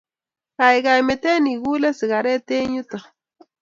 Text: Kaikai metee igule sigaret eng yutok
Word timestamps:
Kaikai 0.57 1.01
metee 1.07 1.37
igule 1.53 1.89
sigaret 1.99 2.47
eng 2.57 2.71
yutok 2.77 3.03